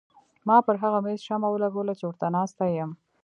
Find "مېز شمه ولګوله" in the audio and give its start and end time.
1.05-1.93